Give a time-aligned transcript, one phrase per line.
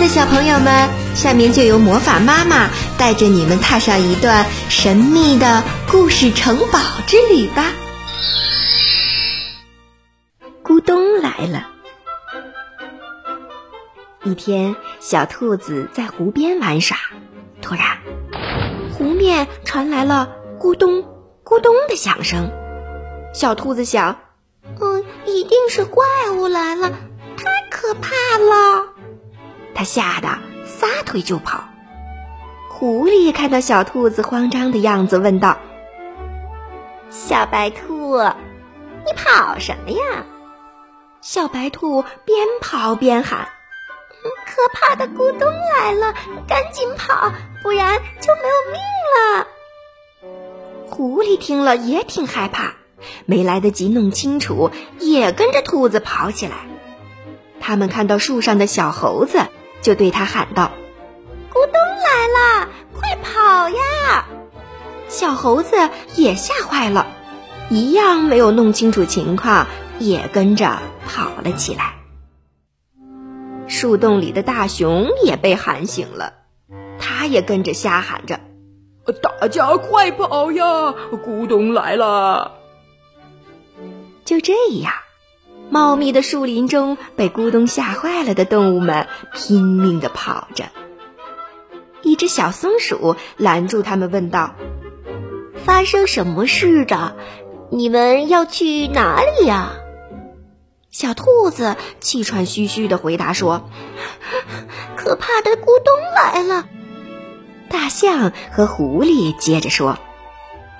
[0.00, 7.66] 的小朋友们，下面就由魔法妈妈带着你们踏上一段神秘的故事城堡之旅吧。
[10.64, 11.68] 咕咚来了！
[14.24, 16.96] 一天，小兔子在湖边玩耍，
[17.60, 17.98] 突然，
[18.94, 21.02] 湖面传来了咕咚
[21.44, 22.50] 咕咚的响声。
[23.34, 24.16] 小兔子想
[24.80, 26.90] ：“嗯，一定是怪物来了，”
[29.80, 30.28] 他吓得
[30.66, 31.64] 撒腿就跑。
[32.68, 35.56] 狐狸看到小兔子慌张的样子，问道
[37.08, 40.26] ：“小白兔，你跑什么呀？”
[41.22, 43.48] 小白兔边跑边喊
[44.44, 46.12] ：“可怕的咕咚来了，
[46.46, 48.80] 赶紧跑，不然就没有命
[49.16, 49.46] 了。”
[50.90, 52.74] 狐狸听了也挺害怕，
[53.24, 56.68] 没来得及弄清楚，也跟着兔子跑起来。
[57.62, 59.46] 他们看到树上的小猴子。
[59.82, 60.70] 就对他喊道
[61.50, 64.26] ：“咕咚来了，快跑呀！”
[65.08, 65.76] 小猴子
[66.16, 67.06] 也吓坏了，
[67.68, 69.66] 一样没有弄清楚情况，
[69.98, 71.94] 也跟着跑了起来。
[73.66, 76.34] 树洞里的大熊也被喊醒了，
[76.98, 78.40] 他也跟着瞎喊着
[79.22, 80.64] ：“大家快跑呀！
[81.24, 82.52] 咕咚来了！”
[84.24, 84.92] 就这样。
[85.70, 90.64] 茂密的树林中，被咕咚吓坏了的动物们拼命地跑着。
[92.02, 94.54] 一只小松鼠拦住他们，问道
[95.64, 97.14] ：“发生什么事了？
[97.70, 99.74] 你们要去哪里呀？”
[100.90, 103.70] 小兔子气喘吁吁地回答说
[104.96, 106.66] ：“可怕的咕咚来了。”
[107.70, 109.98] 大象和狐狸接着说：“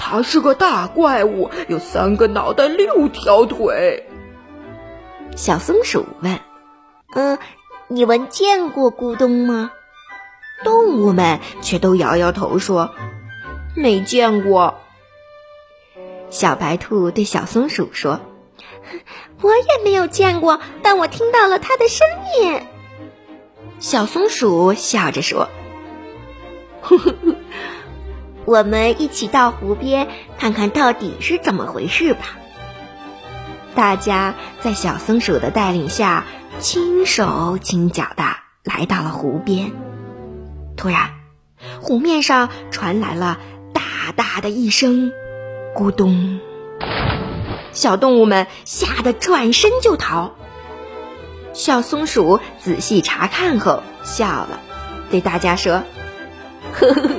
[0.00, 4.08] 它是个大怪物，有三个脑袋，六条腿。”
[5.40, 6.38] 小松鼠问
[7.16, 7.38] ：“嗯，
[7.88, 9.70] 你们见过咕咚吗？”
[10.62, 12.90] 动物们却都摇摇头说
[13.74, 14.74] ：“没见过。”
[16.28, 18.20] 小白兔对小松鼠说
[19.40, 22.06] ：“我也没有见过，但我听到了它的声
[22.38, 22.60] 音。”
[23.80, 25.48] 小松鼠笑着说
[26.82, 27.34] ：“呵呵呵
[28.44, 30.06] 我们一起到湖边
[30.38, 32.36] 看看到底是怎么回事吧。”
[33.80, 36.26] 大家在小松鼠的带领下，
[36.58, 38.24] 轻手轻脚的
[38.62, 39.72] 来到了湖边。
[40.76, 41.12] 突然，
[41.80, 43.38] 湖面上传来了
[43.72, 45.12] 大大的一声
[45.74, 46.40] “咕咚”，
[47.72, 50.32] 小动物们吓得转身就逃。
[51.54, 54.60] 小松鼠仔细查看后笑了，
[55.10, 55.84] 对大家说
[56.78, 57.14] ：“呵呵呵。”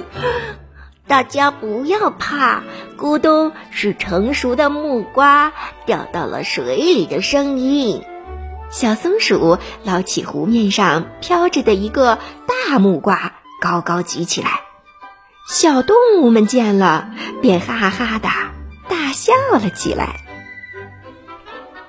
[1.11, 2.63] 大家不要怕，
[2.97, 5.51] 咕咚是成熟的木瓜
[5.85, 8.01] 掉到了水里的声音。
[8.69, 12.17] 小松鼠捞起湖面上飘着的一个
[12.47, 14.61] 大木瓜，高高举起来。
[15.49, 17.09] 小动物们见了，
[17.41, 18.29] 便哈哈的
[18.87, 20.15] 大笑了起来。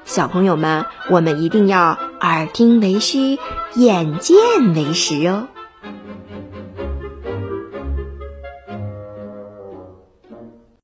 [0.04, 3.38] 小朋友们，我们一定要耳听为虚，
[3.76, 4.34] 眼见
[4.74, 5.46] 为实哦。